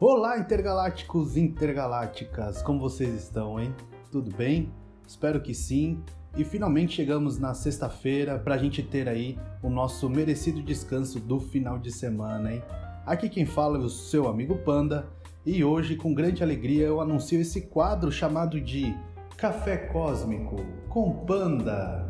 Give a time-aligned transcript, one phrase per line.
[0.00, 2.62] Olá, intergalácticos e intergalácticas!
[2.62, 3.74] Como vocês estão, hein?
[4.12, 4.72] Tudo bem?
[5.04, 6.00] Espero que sim.
[6.36, 11.40] E finalmente chegamos na sexta-feira para a gente ter aí o nosso merecido descanso do
[11.40, 12.62] final de semana, hein?
[13.04, 15.04] Aqui quem fala é o seu amigo Panda
[15.44, 18.96] e hoje, com grande alegria, eu anuncio esse quadro chamado de
[19.36, 22.08] Café Cósmico com Panda.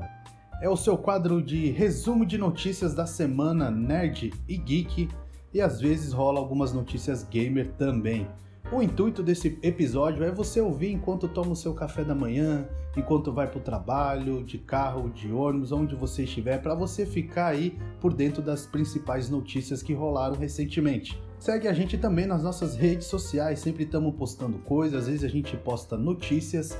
[0.60, 5.08] É o seu quadro de resumo de notícias da semana nerd e geek
[5.52, 8.26] e às vezes rola algumas notícias gamer também.
[8.70, 13.32] O intuito desse episódio é você ouvir enquanto toma o seu café da manhã, enquanto
[13.32, 17.78] vai para o trabalho, de carro, de ônibus, onde você estiver, para você ficar aí
[17.98, 21.18] por dentro das principais notícias que rolaram recentemente.
[21.38, 25.28] Segue a gente também nas nossas redes sociais, sempre estamos postando coisas, às vezes a
[25.28, 26.76] gente posta notícias,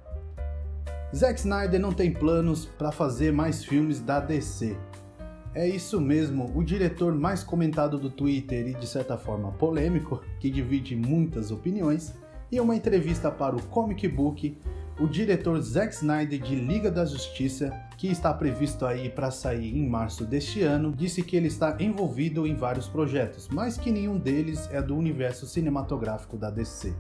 [1.15, 4.77] Zack Snyder não tem planos para fazer mais filmes da DC.
[5.55, 10.51] É isso mesmo, o diretor mais comentado do Twitter e de certa forma polêmico, que
[10.51, 12.15] divide muitas opiniões,
[12.51, 14.59] em uma entrevista para o Comic Book,
[15.01, 19.89] o diretor Zack Snyder de Liga da Justiça, que está previsto aí para sair em
[19.89, 24.69] março deste ano, disse que ele está envolvido em vários projetos, mas que nenhum deles
[24.73, 26.95] é do universo cinematográfico da DC.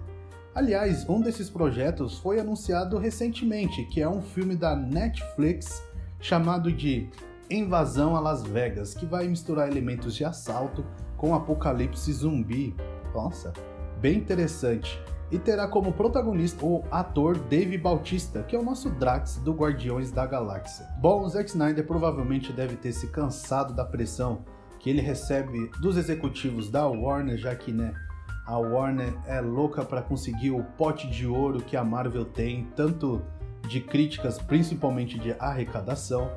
[0.58, 5.80] Aliás, um desses projetos foi anunciado recentemente, que é um filme da Netflix
[6.20, 7.08] chamado de
[7.48, 10.84] Invasão a Las Vegas, que vai misturar elementos de assalto
[11.16, 12.74] com apocalipse zumbi.
[13.14, 13.52] Nossa,
[14.00, 15.00] bem interessante.
[15.30, 20.10] E terá como protagonista o ator Dave Bautista, que é o nosso Drax do Guardiões
[20.10, 20.88] da Galáxia.
[21.00, 24.40] Bom, o Zack Snyder provavelmente deve ter se cansado da pressão
[24.80, 27.94] que ele recebe dos executivos da Warner, já que, né,
[28.48, 33.20] a Warner é louca para conseguir o pote de ouro que a Marvel tem, tanto
[33.68, 36.30] de críticas, principalmente de arrecadação,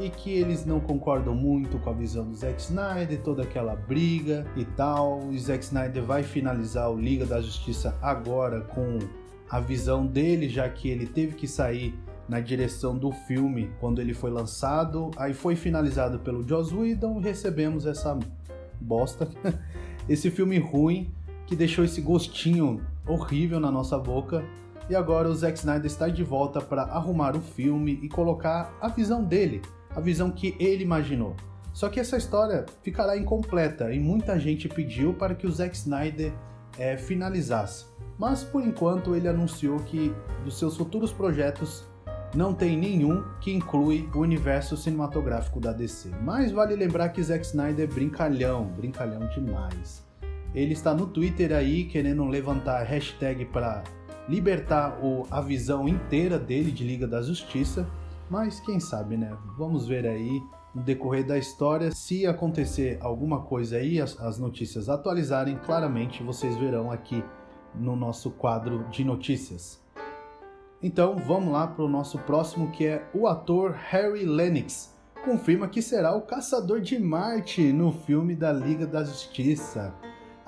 [0.00, 4.46] e que eles não concordam muito com a visão do Zack Snyder, toda aquela briga
[4.56, 5.18] e tal.
[5.18, 8.98] O Zack Snyder vai finalizar o Liga da Justiça agora com
[9.50, 11.94] a visão dele, já que ele teve que sair
[12.26, 17.24] na direção do filme quando ele foi lançado, aí foi finalizado pelo Joss Whedon e
[17.24, 18.18] recebemos essa
[18.80, 19.28] bosta,
[20.08, 21.12] esse filme ruim
[21.48, 24.44] que deixou esse gostinho horrível na nossa boca.
[24.88, 28.88] E agora o Zack Snyder está de volta para arrumar o filme e colocar a
[28.88, 29.62] visão dele,
[29.94, 31.34] a visão que ele imaginou.
[31.72, 36.32] Só que essa história ficará incompleta e muita gente pediu para que o Zack Snyder
[36.78, 37.86] é, finalizasse.
[38.18, 40.12] Mas por enquanto ele anunciou que
[40.44, 41.84] dos seus futuros projetos
[42.34, 46.10] não tem nenhum que inclui o universo cinematográfico da DC.
[46.22, 50.07] Mas vale lembrar que Zack Snyder é brincalhão, brincalhão demais.
[50.58, 53.84] Ele está no Twitter aí querendo levantar hashtag para
[54.28, 57.88] libertar o, a visão inteira dele de Liga da Justiça.
[58.28, 59.32] Mas quem sabe, né?
[59.56, 60.42] Vamos ver aí
[60.74, 61.92] no decorrer da história.
[61.92, 67.22] Se acontecer alguma coisa aí, as, as notícias atualizarem, claramente vocês verão aqui
[67.72, 69.80] no nosso quadro de notícias.
[70.82, 74.92] Então vamos lá para o nosso próximo, que é o ator Harry Lennox.
[75.24, 79.94] Confirma que será o Caçador de Marte no filme da Liga da Justiça.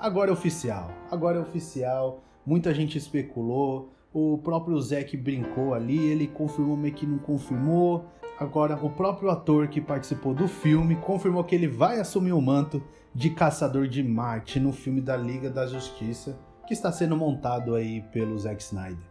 [0.01, 0.91] Agora é oficial.
[1.11, 2.23] Agora é oficial.
[2.43, 3.93] Muita gente especulou.
[4.11, 8.05] O próprio Zack brincou ali, ele confirmou meio que não confirmou.
[8.39, 12.81] Agora, o próprio ator que participou do filme confirmou que ele vai assumir o manto
[13.13, 16.35] de Caçador de Marte no filme da Liga da Justiça,
[16.65, 19.05] que está sendo montado aí pelo Zack Snyder.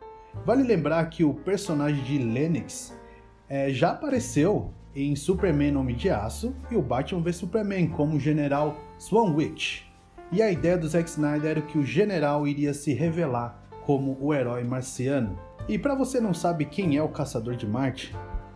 [0.44, 2.98] Vale lembrar que o personagem de Lennox
[3.48, 8.76] é, já apareceu em Superman Homem de Aço e o Batman vs Superman como General
[8.98, 9.89] Swanwich.
[10.32, 14.32] E a ideia do Zack Snyder era que o general iria se revelar como o
[14.32, 15.36] herói marciano.
[15.68, 18.14] E para você não sabe quem é o Caçador de Marte,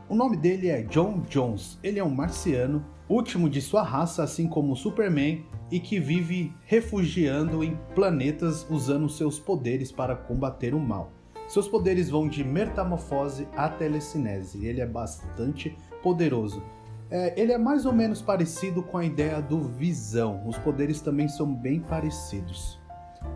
[0.09, 1.79] o nome dele é John Jones.
[1.83, 6.53] Ele é um marciano, último de sua raça, assim como o Superman, e que vive
[6.65, 11.11] refugiando em planetas usando seus poderes para combater o mal.
[11.49, 14.65] Seus poderes vão de metamorfose a telecinese.
[14.65, 16.63] Ele é bastante poderoso.
[17.17, 20.43] É, ele é mais ou menos parecido com a ideia do Visão.
[20.49, 22.77] Os poderes também são bem parecidos.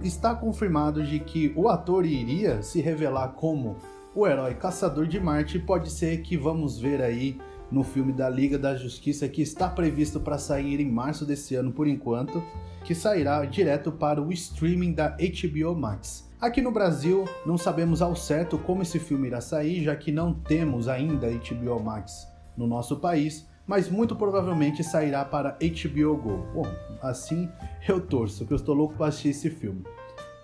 [0.02, 3.76] Está confirmado de que o ator iria se revelar como
[4.16, 5.60] o herói Caçador de Marte.
[5.60, 7.38] Pode ser que vamos ver aí
[7.70, 11.70] no filme da Liga da Justiça que está previsto para sair em março desse ano
[11.70, 12.42] por enquanto,
[12.82, 16.28] que sairá direto para o streaming da HBO Max.
[16.40, 20.34] Aqui no Brasil, não sabemos ao certo como esse filme irá sair, já que não
[20.34, 22.26] temos ainda HBO Max
[22.56, 26.46] no nosso país, mas muito provavelmente sairá para HBO Go.
[26.54, 26.66] Bom,
[27.02, 27.48] assim
[27.86, 29.84] eu torço, que eu estou louco para assistir esse filme.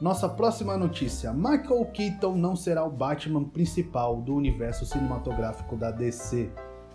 [0.01, 6.51] Nossa próxima notícia: Michael Keaton não será o Batman principal do universo cinematográfico da DC.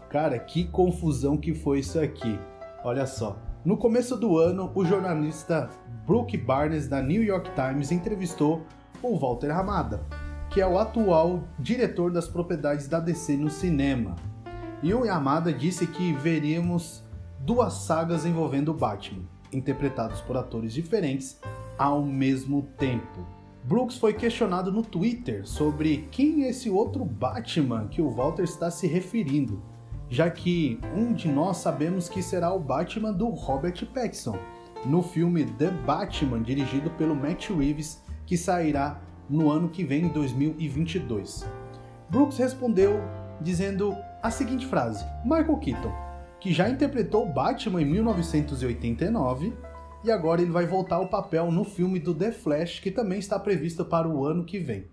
[0.09, 2.39] Cara, que confusão que foi isso aqui.
[2.83, 3.37] Olha só.
[3.65, 5.69] No começo do ano, o jornalista
[6.05, 8.63] Brooke Barnes da New York Times entrevistou
[9.01, 10.01] o Walter Hamada,
[10.49, 14.15] que é o atual diretor das propriedades da DC no cinema.
[14.81, 17.03] E o Hamada disse que veríamos
[17.39, 21.39] duas sagas envolvendo Batman, interpretados por atores diferentes
[21.77, 23.25] ao mesmo tempo.
[23.63, 28.71] Brooks foi questionado no Twitter sobre quem é esse outro Batman que o Walter está
[28.71, 29.61] se referindo,
[30.09, 34.37] já que um de nós sabemos que será o Batman do Robert Pattinson,
[34.85, 40.07] no filme The Batman, dirigido pelo Matt Reeves, que sairá no ano que vem, em
[40.07, 41.45] 2022.
[42.09, 42.99] Brooks respondeu
[43.41, 45.91] dizendo a seguinte frase: Michael Keaton,
[46.39, 49.53] que já interpretou Batman em 1989
[50.03, 53.37] e agora ele vai voltar ao papel no filme do The Flash, que também está
[53.37, 54.85] previsto para o ano que vem.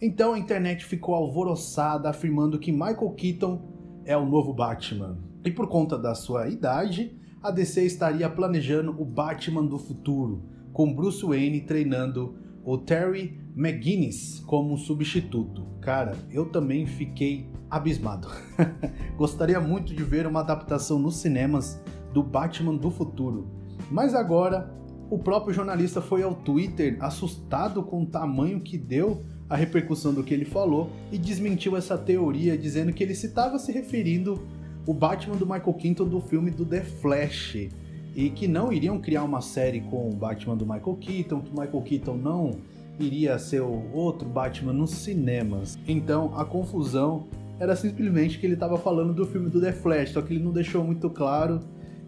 [0.00, 3.62] Então a internet ficou alvoroçada afirmando que Michael Keaton
[4.04, 5.16] é o novo Batman.
[5.44, 10.42] E por conta da sua idade, a DC estaria planejando o Batman do futuro,
[10.72, 15.66] com Bruce Wayne treinando o Terry McGuinness como substituto.
[15.80, 18.28] Cara, eu também fiquei abismado.
[19.16, 21.80] Gostaria muito de ver uma adaptação nos cinemas
[22.12, 23.48] do Batman do futuro.
[23.90, 24.72] Mas agora,
[25.10, 30.24] o próprio jornalista foi ao Twitter assustado com o tamanho que deu a repercussão do
[30.24, 34.40] que ele falou e desmentiu essa teoria, dizendo que ele estava se referindo
[34.86, 37.68] o Batman do Michael Keaton do filme do The Flash
[38.14, 41.82] e que não iriam criar uma série com o Batman do Michael Keaton, que Michael
[41.82, 42.52] Keaton não
[42.98, 45.78] iria ser o outro Batman nos cinemas.
[45.86, 47.24] Então a confusão
[47.58, 50.52] era simplesmente que ele estava falando do filme do The Flash, só que ele não
[50.52, 51.60] deixou muito claro.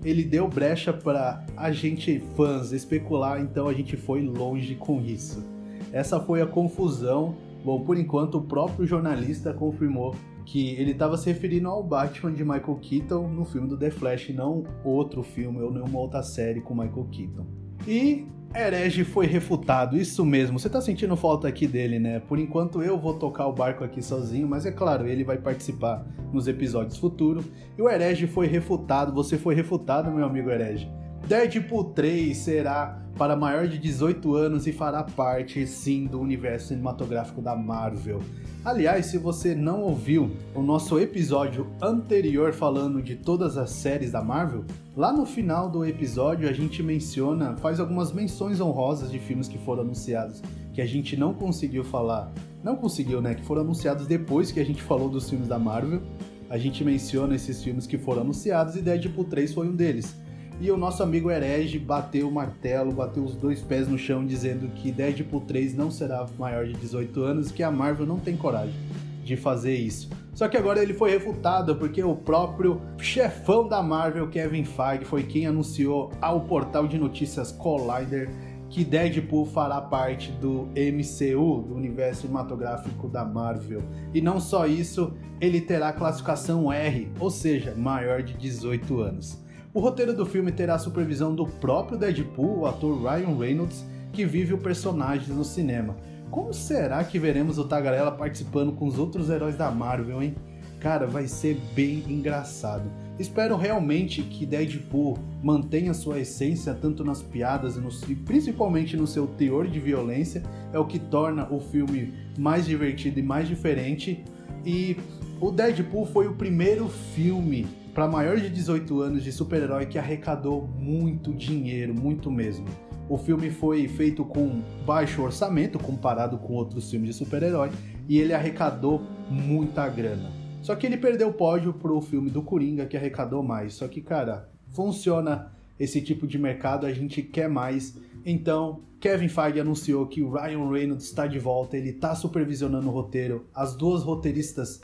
[0.04, 5.44] Ele deu brecha para a gente fãs especular, então a gente foi longe com isso.
[5.92, 7.34] Essa foi a confusão.
[7.64, 10.14] Bom, por enquanto o próprio jornalista confirmou
[10.46, 14.30] que ele estava se referindo ao Batman de Michael Keaton no filme do The Flash,
[14.30, 17.46] não outro filme ou nenhuma outra série com Michael Keaton.
[17.86, 20.58] E Herege foi refutado, isso mesmo.
[20.58, 22.20] Você tá sentindo falta aqui dele, né?
[22.20, 26.06] Por enquanto eu vou tocar o barco aqui sozinho, mas é claro, ele vai participar
[26.32, 27.44] nos episódios futuros.
[27.76, 30.88] E o Herege foi refutado, você foi refutado, meu amigo Herege.
[31.26, 37.42] Deadpool 3 será para maior de 18 anos e fará parte, sim, do universo cinematográfico
[37.42, 38.20] da Marvel.
[38.64, 44.22] Aliás, se você não ouviu o nosso episódio anterior falando de todas as séries da
[44.22, 44.64] Marvel,
[44.96, 49.58] lá no final do episódio a gente menciona, faz algumas menções honrosas de filmes que
[49.58, 50.40] foram anunciados,
[50.72, 52.30] que a gente não conseguiu falar.
[52.62, 53.34] Não conseguiu, né?
[53.34, 56.02] Que foram anunciados depois que a gente falou dos filmes da Marvel.
[56.48, 60.14] A gente menciona esses filmes que foram anunciados e Deadpool 3 foi um deles.
[60.58, 64.68] E o nosso amigo Herege bateu o martelo, bateu os dois pés no chão, dizendo
[64.68, 68.74] que Deadpool 3 não será maior de 18 anos, que a Marvel não tem coragem
[69.22, 70.08] de fazer isso.
[70.32, 75.24] Só que agora ele foi refutado porque o próprio chefão da Marvel, Kevin Feige, foi
[75.24, 78.30] quem anunciou ao portal de notícias Collider
[78.68, 83.82] que Deadpool fará parte do MCU, do universo cinematográfico da Marvel.
[84.12, 89.45] E não só isso, ele terá classificação R, ou seja, maior de 18 anos.
[89.76, 94.24] O roteiro do filme terá a supervisão do próprio Deadpool, o ator Ryan Reynolds, que
[94.24, 95.94] vive o personagem no cinema.
[96.30, 100.34] Como será que veremos o Tagarela participando com os outros heróis da Marvel, hein?
[100.80, 102.90] Cara, vai ser bem engraçado.
[103.18, 109.06] Espero realmente que Deadpool mantenha sua essência tanto nas piadas e, no, e principalmente no
[109.06, 110.42] seu teor de violência,
[110.72, 114.24] é o que torna o filme mais divertido e mais diferente.
[114.64, 114.96] E
[115.38, 117.66] o Deadpool foi o primeiro filme
[117.96, 122.66] para maior de 18 anos de super-herói que arrecadou muito dinheiro, muito mesmo.
[123.08, 127.70] O filme foi feito com baixo orçamento comparado com outros filmes de super-herói
[128.06, 129.00] e ele arrecadou
[129.30, 130.30] muita grana.
[130.60, 133.72] Só que ele perdeu o pódio pro filme do Coringa que arrecadou mais.
[133.72, 135.50] Só que, cara, funciona
[135.80, 137.96] esse tipo de mercado, a gente quer mais.
[138.26, 142.92] Então, Kevin Feige anunciou que o Ryan Reynolds está de volta, ele está supervisionando o
[142.92, 143.46] roteiro.
[143.54, 144.82] As duas roteiristas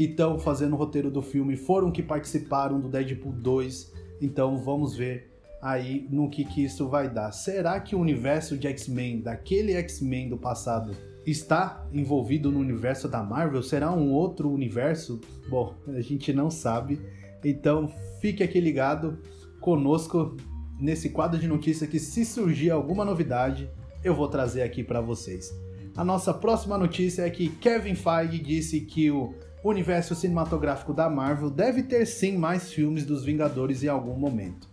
[0.00, 3.92] que estão fazendo o roteiro do filme foram que participaram do Deadpool 2.
[4.22, 5.30] Então vamos ver
[5.60, 7.32] aí no que, que isso vai dar.
[7.32, 13.22] Será que o universo de X-Men, daquele X-Men do passado, está envolvido no universo da
[13.22, 13.62] Marvel?
[13.62, 15.20] Será um outro universo?
[15.50, 16.98] Bom, a gente não sabe.
[17.44, 17.86] Então
[18.22, 19.18] fique aqui ligado
[19.60, 20.34] conosco
[20.78, 23.68] nesse quadro de notícias que se surgir alguma novidade,
[24.02, 25.52] eu vou trazer aqui para vocês.
[25.94, 29.34] A nossa próxima notícia é que Kevin Feige disse que o
[29.68, 34.68] universo cinematográfico da Marvel deve ter sim mais filmes dos Vingadores em algum momento.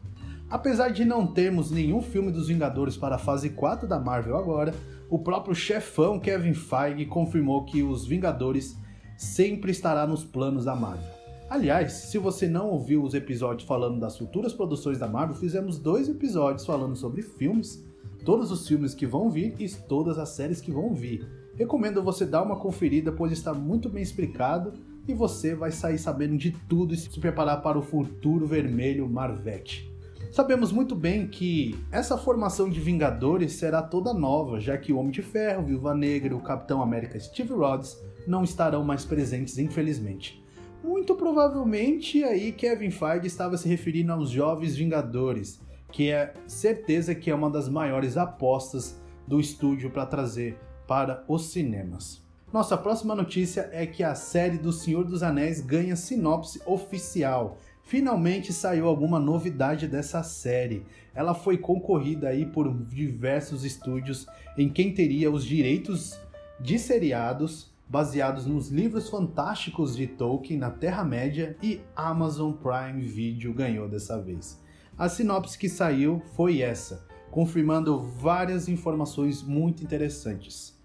[0.50, 4.74] Apesar de não termos nenhum filme dos Vingadores para a fase 4 da Marvel agora,
[5.10, 8.78] o próprio chefão Kevin Feige confirmou que os Vingadores
[9.18, 11.18] sempre estará nos planos da Marvel.
[11.50, 16.08] Aliás, se você não ouviu os episódios falando das futuras produções da Marvel, fizemos dois
[16.08, 17.86] episódios falando sobre filmes,
[18.24, 21.26] todos os filmes que vão vir e todas as séries que vão vir.
[21.58, 24.74] Recomendo você dar uma conferida, pois está muito bem explicado
[25.08, 29.92] e você vai sair sabendo de tudo e se preparar para o futuro vermelho Marvete.
[30.32, 35.12] Sabemos muito bem que essa formação de Vingadores será toda nova, já que o Homem
[35.12, 37.98] de Ferro, Viúva Negra e o Capitão América Steve Rhodes
[38.28, 40.44] não estarão mais presentes, infelizmente.
[40.84, 45.60] Muito provavelmente aí Kevin Feige estava se referindo aos Jovens Vingadores,
[45.92, 50.56] que é certeza que é uma das maiores apostas do estúdio para trazer
[50.88, 52.22] para os cinemas.
[52.52, 58.52] Nossa próxima notícia é que a série do Senhor dos Anéis ganha sinopse oficial Finalmente
[58.52, 60.86] saiu alguma novidade dessa série.
[61.16, 64.28] Ela foi concorrida aí por diversos estúdios
[64.58, 66.20] em quem teria os direitos
[66.60, 73.88] de seriados baseados nos livros fantásticos de Tolkien na Terra-média e Amazon Prime Video ganhou
[73.88, 74.62] dessa vez.
[74.98, 80.77] A sinopse que saiu foi essa, confirmando várias informações muito interessantes.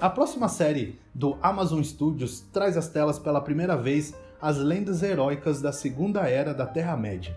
[0.00, 5.60] A próxima série do Amazon Studios traz às telas pela primeira vez as lendas heróicas
[5.60, 7.36] da Segunda Era da Terra-média.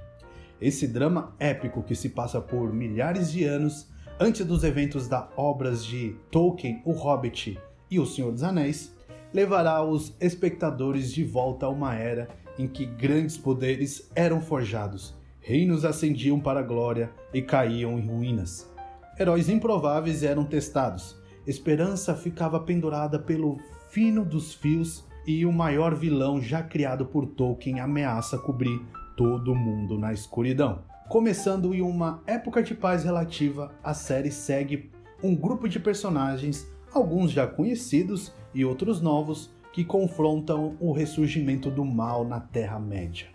[0.61, 5.83] Esse drama épico que se passa por milhares de anos antes dos eventos da obras
[5.83, 7.59] de Tolkien, O Hobbit
[7.91, 8.95] e O Senhor dos Anéis,
[9.33, 15.83] levará os espectadores de volta a uma era em que grandes poderes eram forjados, reinos
[15.83, 18.71] ascendiam para a glória e caíam em ruínas.
[19.19, 23.59] Heróis improváveis eram testados, esperança ficava pendurada pelo
[23.89, 28.81] fino dos fios e o maior vilão já criado por Tolkien ameaça cobrir
[29.15, 30.83] todo mundo na escuridão.
[31.09, 37.31] Começando em uma época de paz relativa, a série segue um grupo de personagens, alguns
[37.31, 43.27] já conhecidos e outros novos, que confrontam o ressurgimento do mal na Terra-média.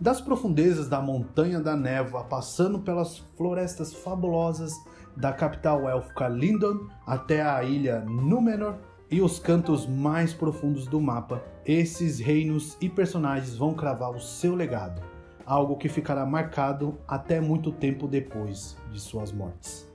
[0.00, 4.72] Das profundezas da Montanha da Névoa, passando pelas florestas fabulosas
[5.16, 8.76] da capital élfica Lindon até a ilha Númenor,
[9.12, 14.54] e os cantos mais profundos do mapa, esses reinos e personagens vão cravar o seu
[14.54, 15.02] legado,
[15.44, 19.86] algo que ficará marcado até muito tempo depois de suas mortes.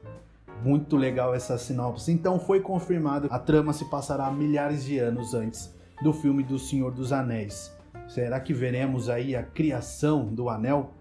[0.64, 2.12] Muito legal essa sinopse.
[2.12, 6.92] Então foi confirmado, a trama se passará milhares de anos antes do filme do Senhor
[6.92, 7.76] dos Anéis.
[8.08, 10.92] Será que veremos aí a criação do anel?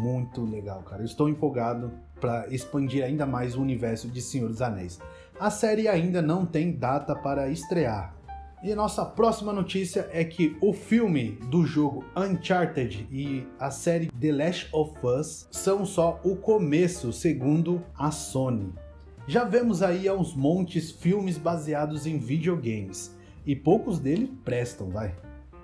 [0.00, 1.04] Muito legal, cara.
[1.04, 1.92] Estou empolgado
[2.22, 5.00] para expandir ainda mais o universo de Senhor dos Anéis.
[5.40, 8.14] A série ainda não tem data para estrear.
[8.62, 14.30] E nossa próxima notícia é que o filme do jogo Uncharted e a série The
[14.30, 18.72] Last of Us são só o começo, segundo a Sony.
[19.26, 23.12] Já vemos aí aos montes filmes baseados em videogames,
[23.44, 25.12] e poucos deles prestam, vai.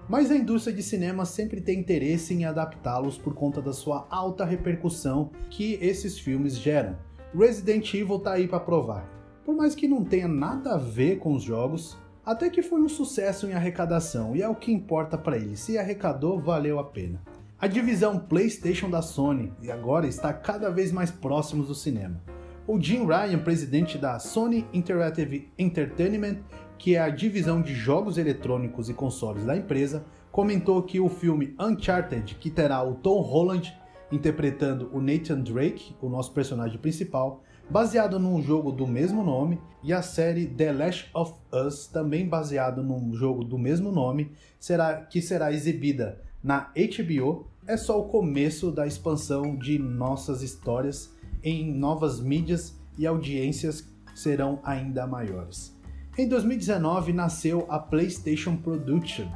[0.08, 4.44] Mas a indústria de cinema sempre tem interesse em adaptá-los por conta da sua alta
[4.44, 6.96] repercussão que esses filmes geram.
[7.34, 11.32] Resident Evil tá aí para provar por mais que não tenha nada a ver com
[11.32, 15.38] os jogos, até que foi um sucesso em arrecadação e é o que importa para
[15.38, 15.56] ele.
[15.56, 17.22] Se arrecadou, valeu a pena.
[17.58, 22.22] A divisão PlayStation da Sony e agora está cada vez mais próximos do cinema.
[22.66, 26.40] O Jim Ryan, presidente da Sony Interactive Entertainment,
[26.78, 31.54] que é a divisão de jogos eletrônicos e consoles da empresa, comentou que o filme
[31.58, 33.76] Uncharted, que terá o Tom Holland
[34.10, 39.92] interpretando o Nathan Drake, o nosso personagem principal, baseado num jogo do mesmo nome, e
[39.92, 45.20] a série The Last of Us, também baseado num jogo do mesmo nome, será que
[45.20, 47.46] será exibida na HBO.
[47.66, 54.58] É só o começo da expansão de nossas histórias em novas mídias e audiências serão
[54.64, 55.77] ainda maiores.
[56.18, 59.28] Em 2019 nasceu a PlayStation Production,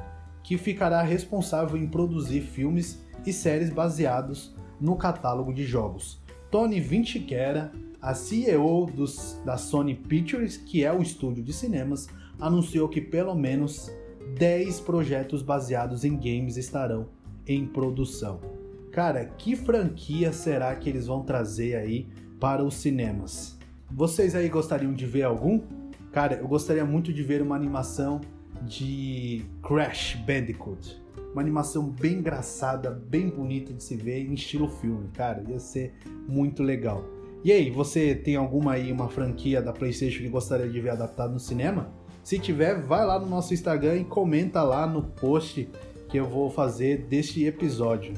[0.43, 6.21] que ficará responsável em produzir filmes e séries baseados no catálogo de jogos.
[6.51, 7.71] Tony Vinciquera
[8.01, 12.09] a CEO dos, da Sony Pictures, que é o estúdio de cinemas,
[12.41, 13.89] anunciou que pelo menos
[14.37, 17.07] 10 projetos baseados em games estarão
[17.47, 18.41] em produção.
[18.91, 22.09] Cara, que franquia será que eles vão trazer aí
[22.41, 23.57] para os cinemas?
[23.89, 25.61] Vocês aí gostariam de ver algum?
[26.13, 28.21] Cara, eu gostaria muito de ver uma animação
[28.63, 31.01] de Crash Bandicoot.
[31.33, 35.43] Uma animação bem engraçada, bem bonita de se ver, em estilo filme, cara.
[35.49, 35.95] Ia ser
[36.29, 37.03] muito legal.
[37.43, 41.33] E aí, você tem alguma aí, uma franquia da PlayStation que gostaria de ver adaptado
[41.33, 41.91] no cinema?
[42.23, 45.67] Se tiver, vai lá no nosso Instagram e comenta lá no post
[46.11, 48.13] que eu vou fazer deste episódio.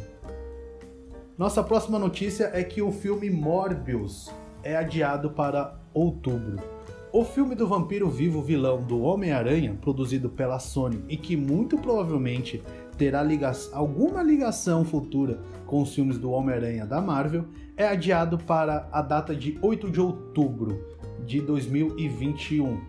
[1.39, 4.33] Nossa próxima notícia é que o filme Morbius
[4.65, 6.74] é adiado para outubro.
[7.15, 12.61] O filme do vampiro vivo vilão do Homem-Aranha, produzido pela Sony e que muito provavelmente
[12.99, 17.45] terá liga alguma ligação futura com os filmes do Homem-Aranha da Marvel,
[17.77, 20.89] é adiado para a data de 8 de outubro
[21.25, 22.81] de 2021.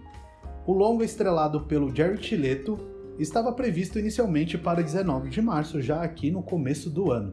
[0.66, 2.80] O longa estrelado pelo Jared Leto
[3.20, 7.32] estava previsto inicialmente para 19 de março, já aqui no começo do ano.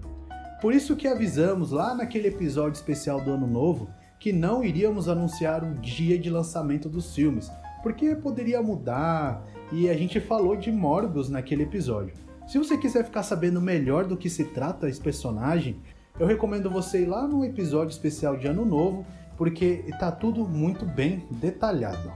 [0.61, 3.89] Por isso que avisamos lá naquele episódio especial do Ano Novo
[4.23, 7.50] que não iríamos anunciar o dia de lançamento dos filmes,
[7.83, 12.14] porque poderia mudar e a gente falou de Morbius naquele episódio.
[12.47, 15.81] Se você quiser ficar sabendo melhor do que se trata esse personagem,
[16.21, 19.05] eu recomendo você ir lá no episódio especial de Ano Novo,
[19.37, 22.12] porque está tudo muito bem detalhado.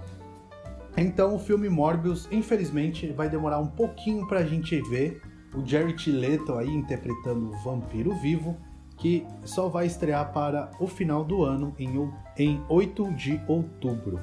[0.97, 5.21] Então o filme Morbius, infelizmente, vai demorar um pouquinho para a gente ver
[5.53, 8.57] o Jared Leto aí interpretando o vampiro vivo,
[8.97, 14.21] que só vai estrear para o final do ano, em, em 8 de outubro.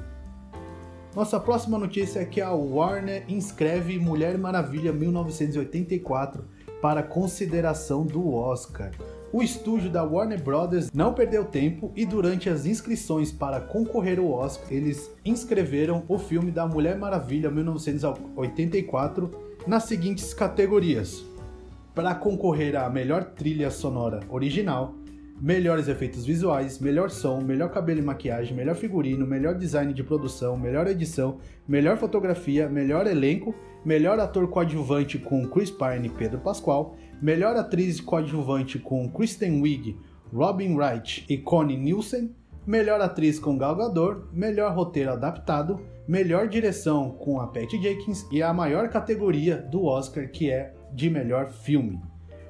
[1.14, 6.44] Nossa próxima notícia é que a Warner inscreve Mulher Maravilha 1984
[6.82, 8.90] para consideração do Oscar.
[9.32, 14.30] O estúdio da Warner Brothers não perdeu tempo e durante as inscrições para concorrer ao
[14.30, 19.30] Oscar, eles inscreveram o filme da Mulher Maravilha 1984
[19.66, 21.24] nas seguintes categorias:
[21.94, 24.94] para concorrer a melhor trilha sonora original,
[25.40, 30.56] melhores efeitos visuais, melhor som, melhor cabelo e maquiagem, melhor figurino, melhor design de produção,
[30.56, 36.96] melhor edição, melhor fotografia, melhor elenco, melhor ator coadjuvante com Chris Pine e Pedro Pascal,
[37.22, 39.96] melhor atriz coadjuvante com Kristen Wiig,
[40.32, 42.34] Robin Wright e Connie Nielsen,
[42.66, 48.42] melhor atriz com Gal Gadot, melhor roteiro adaptado, melhor direção com a Patty Jenkins e
[48.42, 52.00] a maior categoria do Oscar que é de melhor filme.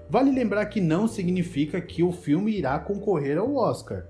[0.08, 4.06] Vale lembrar que não significa que o filme irá concorrer ao Oscar.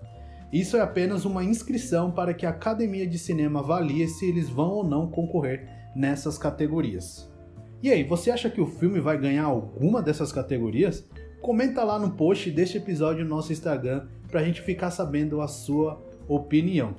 [0.53, 4.71] Isso é apenas uma inscrição para que a Academia de Cinema avalie se eles vão
[4.71, 7.33] ou não concorrer nessas categorias.
[7.83, 11.05] E aí, você acha que o filme vai ganhar alguma dessas categorias?
[11.41, 15.49] Comenta lá no post deste episódio no nosso Instagram para a gente ficar sabendo a
[15.49, 16.97] sua opinião.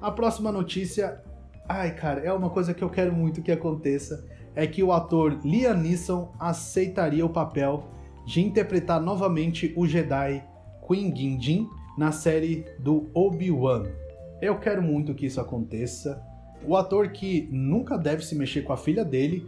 [0.00, 1.20] A próxima notícia,
[1.68, 4.24] ai cara, é uma coisa que eu quero muito que aconteça,
[4.54, 7.84] é que o ator Liam Neeson aceitaria o papel
[8.26, 10.42] de interpretar novamente o Jedi
[10.86, 13.84] Qui-Gon Jinn na série do Obi-Wan.
[14.40, 16.22] Eu quero muito que isso aconteça.
[16.66, 19.46] O ator que nunca deve se mexer com a filha dele,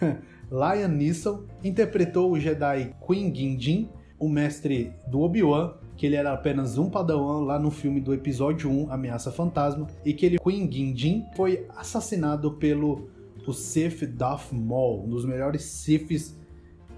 [0.50, 6.76] Liam Neeson, interpretou o Jedi Qui-Gon Jinn, o mestre do Obi-Wan, que ele era apenas
[6.78, 11.24] um padawan lá no filme do episódio 1, Ameaça Fantasma, e que ele, Qui-Gon Jinn,
[11.34, 13.08] foi assassinado pelo
[13.50, 16.36] o Sith Darth Maul, um dos melhores Siths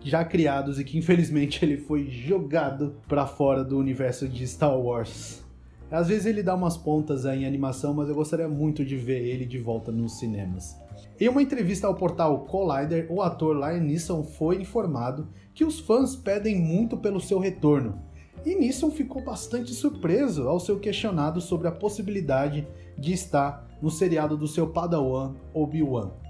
[0.01, 5.43] já criados e que infelizmente ele foi jogado para fora do universo de Star Wars.
[5.91, 9.45] Às vezes ele dá umas pontas em animação, mas eu gostaria muito de ver ele
[9.45, 10.77] de volta nos cinemas.
[11.21, 16.17] Em uma entrevista ao portal Collider, o ator Liam Neeson foi informado que os fãs
[16.17, 18.01] pedem muito pelo seu retorno.
[18.45, 22.67] E Neeson ficou bastante surpreso ao ser questionado sobre a possibilidade
[22.99, 26.22] de estar no seriado do seu padawan Obi-Wan.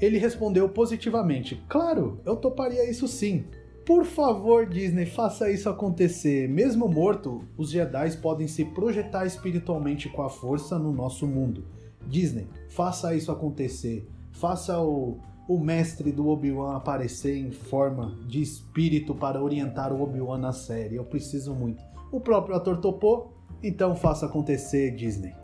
[0.00, 3.44] Ele respondeu positivamente: Claro, eu toparia isso sim.
[3.84, 6.48] Por favor, Disney, faça isso acontecer.
[6.48, 11.64] Mesmo morto, os Jedi podem se projetar espiritualmente com a força no nosso mundo.
[12.06, 14.08] Disney, faça isso acontecer.
[14.30, 20.38] Faça o, o mestre do Obi-Wan aparecer em forma de espírito para orientar o Obi-Wan
[20.38, 20.96] na série.
[20.96, 21.82] Eu preciso muito.
[22.12, 23.32] O próprio ator topou,
[23.62, 25.39] então faça acontecer, Disney.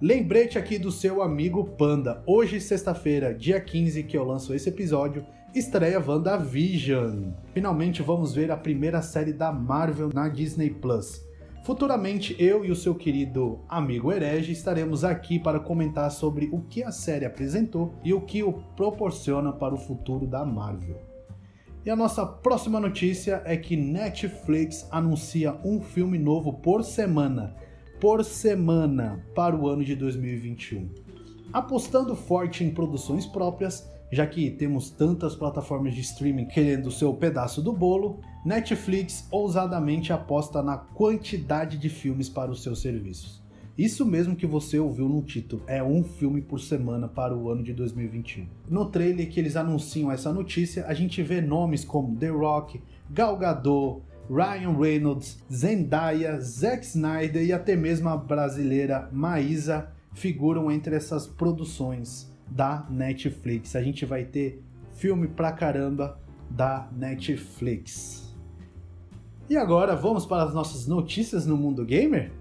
[0.00, 2.22] Lembrete aqui do seu amigo Panda.
[2.24, 7.32] Hoje, sexta-feira, dia 15, que eu lanço esse episódio, estreia WandaVision.
[7.52, 11.20] Finalmente vamos ver a primeira série da Marvel na Disney Plus.
[11.64, 16.84] Futuramente, eu e o seu querido amigo herege estaremos aqui para comentar sobre o que
[16.84, 21.02] a série apresentou e o que o proporciona para o futuro da Marvel.
[21.84, 27.56] E a nossa próxima notícia é que Netflix anuncia um filme novo por semana
[28.00, 30.88] por semana para o ano de 2021.
[31.52, 37.12] Apostando forte em produções próprias, já que temos tantas plataformas de streaming querendo o seu
[37.12, 43.42] pedaço do bolo, Netflix ousadamente aposta na quantidade de filmes para os seus serviços.
[43.76, 47.62] Isso mesmo que você ouviu no título, é um filme por semana para o ano
[47.62, 48.46] de 2021.
[48.68, 52.80] No trailer que eles anunciam essa notícia, a gente vê nomes como The Rock,
[53.10, 60.94] Gal Gadot, Ryan Reynolds, Zendaya, Zack Snyder e até mesmo a brasileira Maísa figuram entre
[60.96, 63.74] essas produções da Netflix.
[63.74, 64.62] A gente vai ter
[64.94, 68.34] filme pra caramba da Netflix.
[69.48, 72.32] E agora vamos para as nossas notícias no mundo gamer?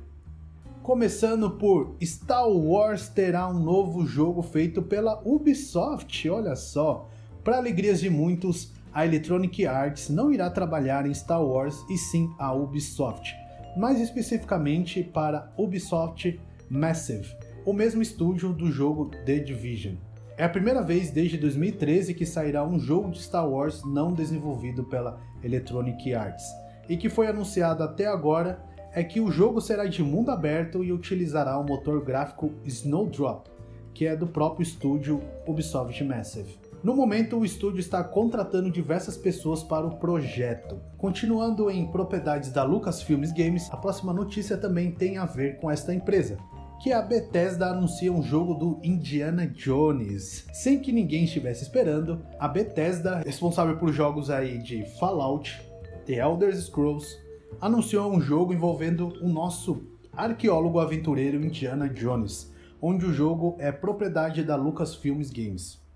[0.84, 7.10] Começando por Star Wars terá um novo jogo feito pela Ubisoft, olha só.
[7.44, 12.34] Para alegrias de muitos, a Electronic Arts não irá trabalhar em Star Wars e sim
[12.40, 13.32] a Ubisoft,
[13.78, 17.32] mais especificamente para Ubisoft Massive,
[17.64, 19.98] o mesmo estúdio do jogo The Division.
[20.36, 24.84] É a primeira vez desde 2013 que sairá um jogo de Star Wars não desenvolvido
[24.84, 26.46] pela Electronic Arts,
[26.90, 28.60] e que foi anunciado até agora
[28.92, 33.46] é que o jogo será de mundo aberto e utilizará o motor gráfico Snowdrop,
[33.94, 36.67] que é do próprio estúdio Ubisoft Massive.
[36.84, 40.80] No momento, o estúdio está contratando diversas pessoas para o projeto.
[40.96, 45.92] Continuando em propriedades da Lucasfilms Games, a próxima notícia também tem a ver com esta
[45.92, 46.38] empresa,
[46.80, 50.46] que a Bethesda anuncia um jogo do Indiana Jones.
[50.54, 55.60] Sem que ninguém estivesse esperando, a Bethesda, responsável por jogos aí de Fallout,
[56.06, 57.18] The Elder Scrolls,
[57.60, 59.82] anunciou um jogo envolvendo o nosso
[60.14, 65.87] arqueólogo aventureiro Indiana Jones, onde o jogo é propriedade da Lucasfilms Games.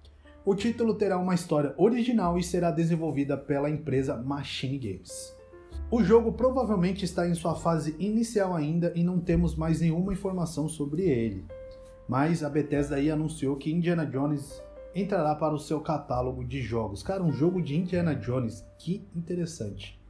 [0.43, 5.37] O título terá uma história original e será desenvolvida pela empresa Machine Games.
[5.91, 10.67] O jogo provavelmente está em sua fase inicial ainda e não temos mais nenhuma informação
[10.67, 11.45] sobre ele.
[12.09, 14.63] Mas a Bethesda aí anunciou que Indiana Jones
[14.95, 17.03] entrará para o seu catálogo de jogos.
[17.03, 20.01] Cara, um jogo de Indiana Jones, que interessante.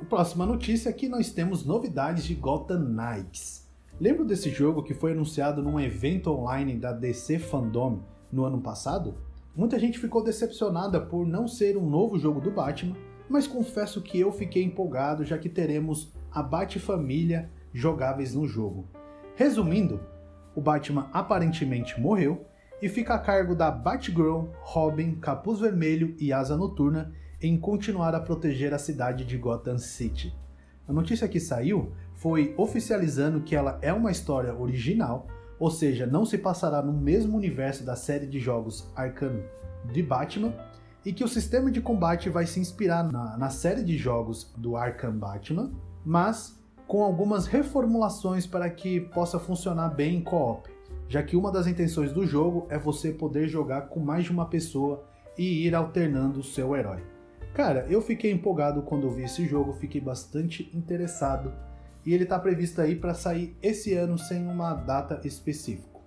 [0.00, 3.70] A próxima notícia é que nós temos novidades de Gotham Knights.
[4.00, 8.00] Lembra desse jogo que foi anunciado num evento online da DC Fandom
[8.32, 9.33] no ano passado?
[9.56, 12.96] Muita gente ficou decepcionada por não ser um novo jogo do Batman,
[13.28, 18.88] mas confesso que eu fiquei empolgado já que teremos a Bat-família jogáveis no jogo.
[19.36, 20.00] Resumindo,
[20.56, 22.44] o Batman aparentemente morreu
[22.82, 28.20] e fica a cargo da Batgirl, Robin, Capuz Vermelho e Asa Noturna em continuar a
[28.20, 30.34] proteger a cidade de Gotham City.
[30.88, 36.24] A notícia que saiu foi oficializando que ela é uma história original, ou seja, não
[36.24, 39.42] se passará no mesmo universo da série de jogos Arkham
[39.92, 40.52] de Batman,
[41.04, 44.76] e que o sistema de combate vai se inspirar na, na série de jogos do
[44.76, 45.70] Arkham Batman,
[46.04, 50.68] mas com algumas reformulações para que possa funcionar bem em co-op,
[51.08, 54.46] já que uma das intenções do jogo é você poder jogar com mais de uma
[54.46, 55.04] pessoa
[55.36, 57.02] e ir alternando o seu herói.
[57.52, 61.52] Cara, eu fiquei empolgado quando vi esse jogo, fiquei bastante interessado
[62.04, 66.00] e ele está previsto aí para sair esse ano sem uma data específica.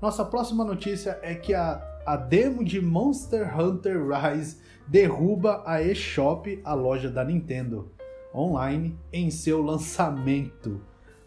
[0.00, 6.58] Nossa próxima notícia é que a a demo de Monster Hunter Rise derruba a eShop,
[6.64, 7.92] a loja da Nintendo
[8.34, 10.80] online, em seu lançamento.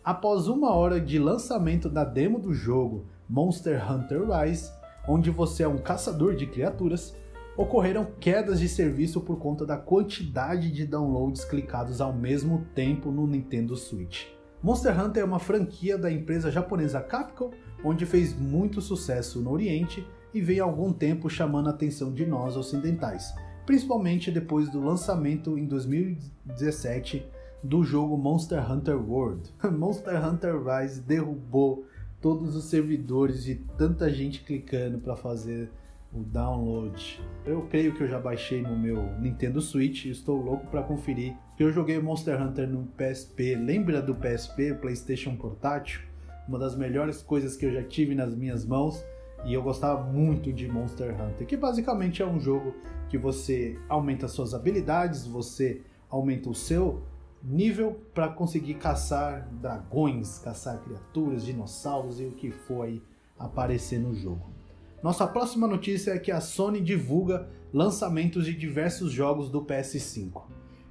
[0.03, 4.71] Após uma hora de lançamento da demo do jogo Monster Hunter Rise,
[5.07, 7.15] onde você é um caçador de criaturas,
[7.61, 13.27] ocorreram quedas de serviço por conta da quantidade de downloads clicados ao mesmo tempo no
[13.27, 14.25] Nintendo Switch.
[14.63, 17.51] Monster Hunter é uma franquia da empresa japonesa Capcom,
[17.83, 22.25] onde fez muito sucesso no Oriente e vem há algum tempo chamando a atenção de
[22.25, 23.33] nós ocidentais,
[23.65, 27.23] principalmente depois do lançamento em 2017
[27.63, 29.53] do jogo Monster Hunter World.
[29.71, 31.85] Monster Hunter Rise derrubou
[32.19, 35.71] todos os servidores de tanta gente clicando para fazer
[36.13, 37.21] o download.
[37.45, 41.35] Eu creio que eu já baixei no meu Nintendo Switch, estou louco para conferir.
[41.57, 43.55] Eu joguei Monster Hunter no PSP.
[43.55, 46.01] Lembra do PSP, PlayStation Portátil?
[46.47, 49.03] Uma das melhores coisas que eu já tive nas minhas mãos.
[49.45, 52.75] E eu gostava muito de Monster Hunter, que basicamente é um jogo
[53.09, 57.01] que você aumenta suas habilidades, você aumenta o seu
[57.43, 63.01] nível para conseguir caçar dragões, caçar criaturas, dinossauros e o que for aí
[63.37, 64.60] aparecer no jogo.
[65.03, 70.43] Nossa próxima notícia é que a Sony divulga lançamentos de diversos jogos do PS5.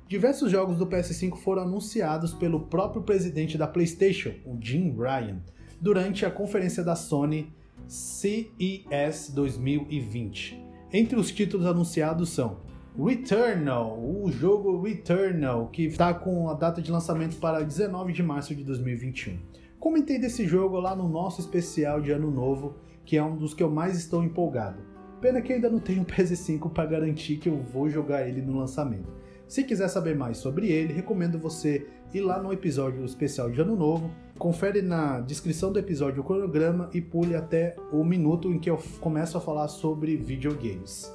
[0.09, 5.41] Diversos jogos do PS5 foram anunciados pelo próprio presidente da PlayStation, o Jim Ryan,
[5.81, 7.53] durante a conferência da Sony
[7.87, 10.61] CES 2020.
[10.93, 12.59] Entre os títulos anunciados são
[12.99, 18.57] Returnal, o jogo Returnal, que está com a data de lançamento para 19 de março
[18.57, 19.39] de 2021.
[19.79, 22.75] Comentei desse jogo lá no nosso especial de Ano Novo,
[23.11, 24.79] que é um dos que eu mais estou empolgado.
[25.21, 28.57] Pena que ainda não tenho um PS5 para garantir que eu vou jogar ele no
[28.57, 29.13] lançamento.
[29.49, 33.75] Se quiser saber mais sobre ele, recomendo você ir lá no episódio especial de Ano
[33.75, 38.71] Novo, confere na descrição do episódio o cronograma e pule até o minuto em que
[38.71, 41.13] eu começo a falar sobre videogames.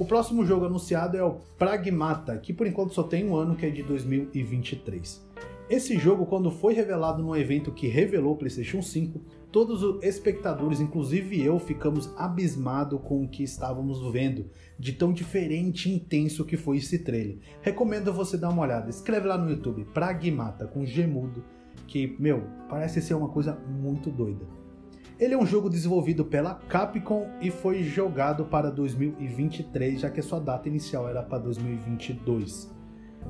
[0.00, 3.64] O próximo jogo anunciado é o Pragmata, que por enquanto só tem um ano, que
[3.64, 5.24] é de 2023.
[5.70, 9.20] Esse jogo, quando foi revelado num evento que revelou o PlayStation 5,
[9.52, 15.88] todos os espectadores, inclusive eu, ficamos abismados com o que estávamos vendo, de tão diferente
[15.88, 17.38] e intenso que foi esse trailer.
[17.62, 18.90] Recomendo você dar uma olhada.
[18.90, 21.42] Escreve lá no YouTube, Pragmata, com Gemudo,
[21.86, 24.46] que, meu, parece ser uma coisa muito doida.
[25.18, 30.38] Ele é um jogo desenvolvido pela Capcom e foi jogado para 2023, já que sua
[30.38, 32.70] data inicial era para 2022.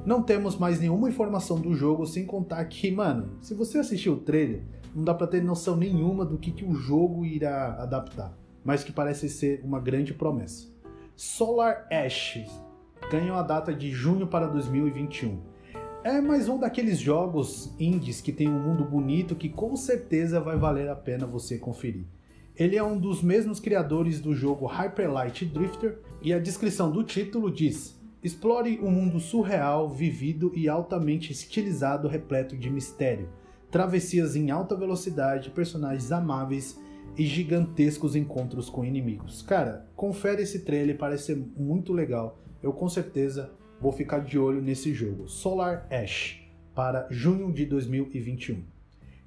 [0.05, 4.21] Não temos mais nenhuma informação do jogo, sem contar que, mano, se você assistiu o
[4.21, 4.65] trailer,
[4.97, 8.91] não dá para ter noção nenhuma do que, que o jogo irá adaptar, mas que
[8.91, 10.69] parece ser uma grande promessa.
[11.15, 12.41] Solar Ash
[13.11, 15.39] ganhou a data de junho para 2021.
[16.03, 20.57] É mais um daqueles jogos indies que tem um mundo bonito que com certeza vai
[20.57, 22.07] valer a pena você conferir.
[22.57, 27.05] Ele é um dos mesmos criadores do jogo Hyper Light Drifter e a descrição do
[27.05, 33.29] título diz: Explore um mundo surreal, vivido e altamente estilizado, repleto de mistério,
[33.77, 36.81] travessias em alta velocidade, personagens amáveis
[37.15, 39.43] e gigantescos encontros com inimigos.
[39.43, 42.39] Cara, confere esse trailer, parece ser muito legal.
[42.63, 45.29] Eu com certeza vou ficar de olho nesse jogo.
[45.29, 46.41] Solar Ash
[46.75, 48.65] para junho de 2021.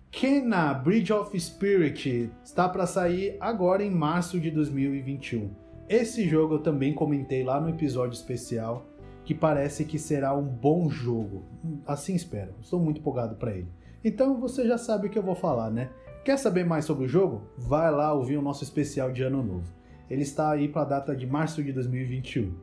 [0.09, 5.51] Kena Bridge of Spirit está para sair agora em março de 2021.
[5.87, 8.87] Esse jogo eu também comentei lá no episódio especial
[9.23, 11.43] que parece que será um bom jogo.
[11.85, 12.55] Assim espero.
[12.63, 13.67] Estou muito empolgado para ele.
[14.03, 15.89] Então você já sabe o que eu vou falar, né?
[16.23, 17.41] Quer saber mais sobre o jogo?
[17.57, 19.73] Vai lá ouvir o nosso especial de Ano Novo.
[20.09, 22.53] Ele está aí para a data de março de 2021.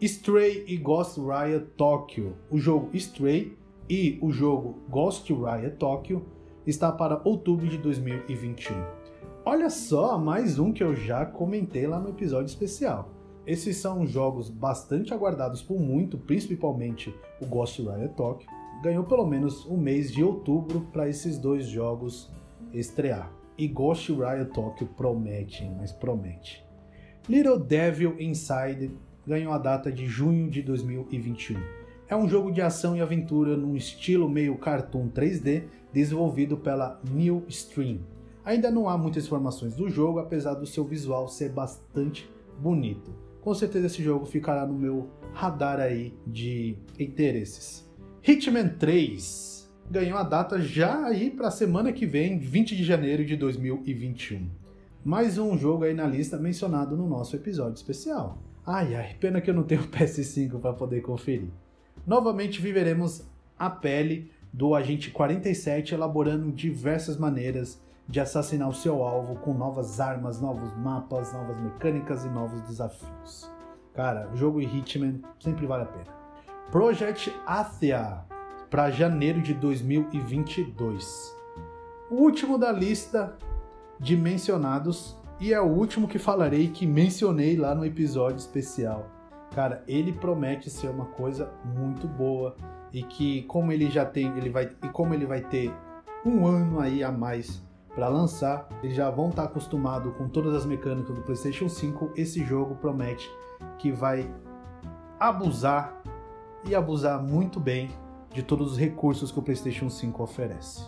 [0.00, 2.36] Stray e Ghost Riot Tokyo.
[2.50, 3.56] O jogo Stray
[3.88, 6.26] e o jogo Ghost Riot Tokyo
[6.66, 8.74] está para outubro de 2021.
[9.44, 13.10] Olha só, mais um que eu já comentei lá no episódio especial.
[13.46, 18.55] Esses são jogos bastante aguardados por muito, principalmente o Ghost Rider Tokyo.
[18.86, 22.30] Ganhou pelo menos um mês de outubro para esses dois jogos
[22.72, 23.32] estrear.
[23.58, 26.64] E Ghost Rider Tokyo promete, mas promete.
[27.28, 28.92] Little Devil Inside
[29.26, 31.58] ganhou a data de junho de 2021.
[32.06, 37.42] É um jogo de ação e aventura num estilo meio cartoon 3D, desenvolvido pela New
[37.48, 37.98] Stream.
[38.44, 43.54] Ainda não há muitas informações do jogo, apesar do seu visual ser bastante bonito com
[43.54, 47.85] certeza esse jogo ficará no meu radar aí de interesses.
[48.28, 53.24] Hitman 3 ganhou a data já aí para a semana que vem, 20 de janeiro
[53.24, 54.50] de 2021.
[55.04, 58.38] Mais um jogo aí na lista mencionado no nosso episódio especial.
[58.66, 61.50] Ai ai, pena que eu não tenho PS5 para poder conferir.
[62.04, 63.22] Novamente viveremos
[63.56, 70.00] a pele do agente 47 elaborando diversas maneiras de assassinar o seu alvo com novas
[70.00, 73.48] armas, novos mapas, novas mecânicas e novos desafios.
[73.94, 76.25] Cara, o jogo Hitman sempre vale a pena.
[76.70, 78.24] Project Athia
[78.68, 81.34] para janeiro de 2022.
[82.10, 83.36] O último da lista
[84.00, 89.06] de mencionados e é o último que falarei que mencionei lá no episódio especial.
[89.54, 92.56] Cara, ele promete ser uma coisa muito boa
[92.92, 95.72] e que como ele já tem, ele vai e como ele vai ter
[96.24, 97.62] um ano aí a mais
[97.94, 102.10] para lançar, eles já vão estar tá acostumados com todas as mecânicas do PlayStation 5.
[102.16, 103.30] Esse jogo promete
[103.78, 104.28] que vai
[105.18, 105.95] abusar
[106.68, 107.90] e abusar muito bem
[108.32, 110.84] de todos os recursos que o PlayStation 5 oferece.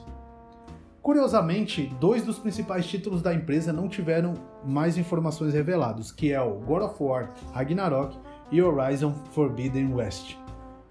[1.00, 6.58] Curiosamente, dois dos principais títulos da empresa não tiveram mais informações revelados, que é o
[6.60, 8.18] God of War Ragnarok
[8.50, 10.36] e Horizon Forbidden West.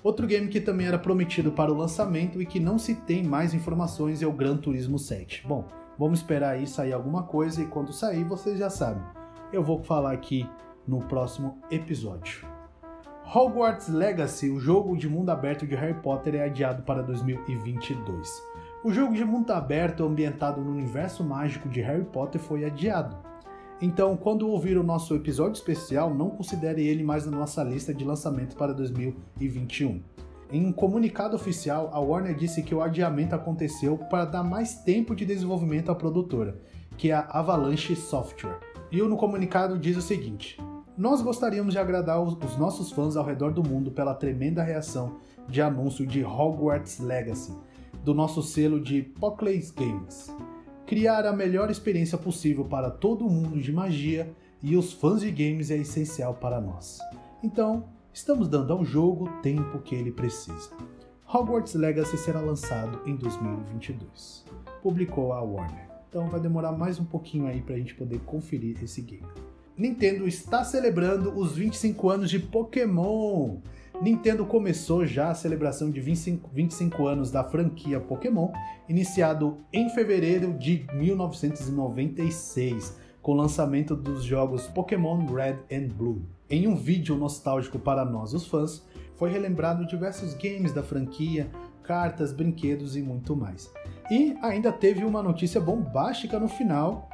[0.04, 3.54] Outro game que também era prometido para o lançamento e que não se tem mais
[3.54, 5.46] informações é o Gran Turismo 7.
[5.48, 5.66] Bom,
[5.98, 9.04] Vamos esperar aí sair alguma coisa e quando sair vocês já sabem.
[9.52, 10.48] Eu vou falar aqui
[10.88, 12.57] no próximo episódio.
[13.30, 18.42] Hogwarts Legacy, o jogo de mundo aberto de Harry Potter, é adiado para 2022.
[18.86, 23.18] O jogo de mundo aberto ambientado no universo mágico de Harry Potter foi adiado.
[23.82, 28.06] Então, quando ouvir o nosso episódio especial, não considere ele mais na nossa lista de
[28.06, 30.02] lançamento para 2021.
[30.50, 35.14] Em um comunicado oficial, a Warner disse que o adiamento aconteceu para dar mais tempo
[35.14, 36.62] de desenvolvimento à produtora,
[36.98, 38.58] que é a Avalanche Software.
[38.90, 40.58] E no comunicado diz o seguinte:
[40.98, 45.62] Nós gostaríamos de agradar os nossos fãs ao redor do mundo pela tremenda reação de
[45.62, 47.56] anúncio de Hogwarts Legacy,
[48.04, 50.36] do nosso selo de Poclays Games.
[50.88, 55.70] Criar a melhor experiência possível para todo mundo de magia e os fãs de games
[55.70, 56.98] é essencial para nós.
[57.44, 60.72] Então, estamos dando ao jogo o tempo que ele precisa.
[61.32, 64.46] Hogwarts Legacy será lançado em 2022,
[64.82, 65.88] publicou a Warner.
[66.10, 69.28] Então vai demorar mais um pouquinho aí para a gente poder conferir esse game.
[69.78, 73.58] Nintendo está celebrando os 25 anos de Pokémon.
[74.02, 78.52] Nintendo começou já a celebração de 25, 25 anos da franquia Pokémon,
[78.90, 86.24] iniciado em fevereiro de 1996, com o lançamento dos jogos Pokémon Red and Blue.
[86.50, 88.84] Em um vídeo nostálgico para nós, os fãs,
[89.16, 91.52] foi relembrado diversos games da franquia,
[91.84, 93.72] cartas, brinquedos e muito mais.
[94.10, 97.07] E ainda teve uma notícia bombástica no final,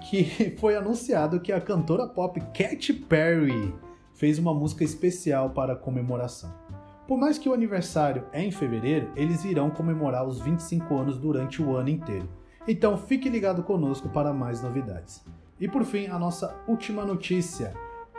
[0.00, 3.74] que foi anunciado que a cantora pop Katy Perry
[4.14, 6.52] fez uma música especial para a comemoração.
[7.08, 11.60] Por mais que o aniversário é em fevereiro, eles irão comemorar os 25 anos durante
[11.60, 12.28] o ano inteiro.
[12.68, 15.24] Então fique ligado conosco para mais novidades.
[15.58, 17.74] E por fim, a nossa última notícia,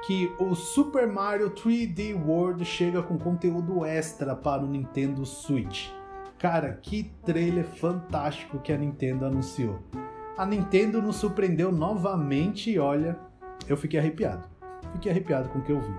[0.05, 5.89] que o Super Mario 3D World chega com conteúdo extra para o Nintendo Switch.
[6.38, 9.79] Cara, que trailer fantástico que a Nintendo anunciou.
[10.38, 13.17] A Nintendo nos surpreendeu novamente e olha,
[13.67, 14.52] eu fiquei arrepiado
[14.94, 15.94] fiquei arrepiado com o que eu vi.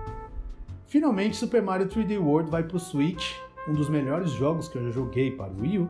[0.87, 3.33] Finalmente, Super Mario 3D World vai para o Switch,
[3.67, 5.89] um dos melhores jogos que eu já joguei para o Wii U.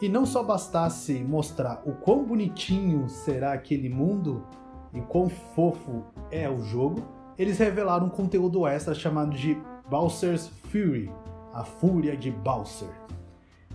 [0.00, 4.44] E não só bastasse mostrar o quão bonitinho será aquele mundo
[4.92, 7.02] e quão fofo é o jogo,
[7.38, 9.56] eles revelaram um conteúdo extra chamado de
[9.88, 11.10] Bowser's Fury,
[11.54, 12.90] a Fúria de Bowser.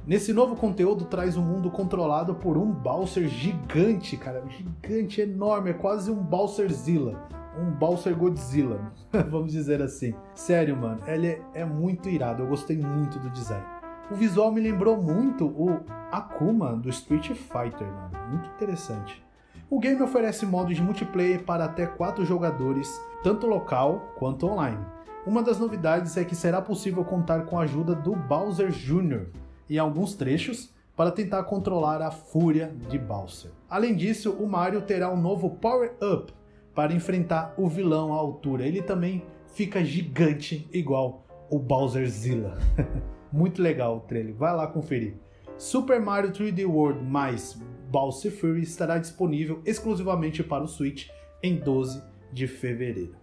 [0.05, 5.73] Nesse novo conteúdo traz um mundo controlado por um Bowser gigante, cara, gigante, enorme, é
[5.73, 7.21] quase um Bowserzilla,
[7.55, 8.91] um Bowser Godzilla,
[9.29, 10.15] vamos dizer assim.
[10.33, 13.63] Sério, mano, ele é, é muito irado, eu gostei muito do design.
[14.09, 15.79] O visual me lembrou muito o
[16.11, 19.23] Akuma do Street Fighter, mano, muito interessante.
[19.69, 24.83] O game oferece modos de multiplayer para até 4 jogadores, tanto local quanto online.
[25.27, 29.27] Uma das novidades é que será possível contar com a ajuda do Bowser Jr.
[29.75, 33.51] em alguns trechos para tentar controlar a fúria de Bowser.
[33.69, 36.33] Além disso, o Mario terá um novo Power Up
[36.75, 38.67] para enfrentar o vilão à altura.
[38.67, 42.57] Ele também fica gigante, igual o Bowserzilla.
[43.31, 45.15] Muito legal o trailer, vai lá conferir.
[45.57, 47.53] Super Mario 3D World mais
[47.89, 51.07] Bowser Fury estará disponível exclusivamente para o Switch
[51.43, 53.15] em 12 de fevereiro.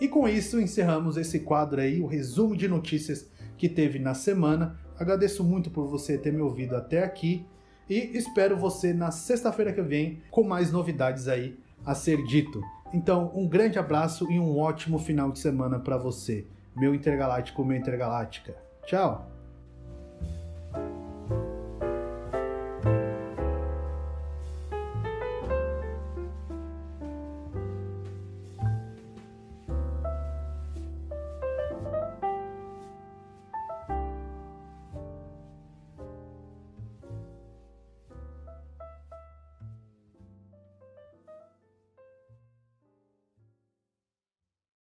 [0.00, 4.78] E com isso encerramos esse quadro aí, o resumo de notícias que teve na semana.
[5.00, 7.46] Agradeço muito por você ter me ouvido até aqui
[7.88, 12.60] e espero você na sexta-feira que vem com mais novidades aí a ser dito.
[12.92, 17.78] Então, um grande abraço e um ótimo final de semana para você, meu intergaláctico, meu
[17.78, 18.54] intergaláctica.
[18.84, 19.29] Tchau!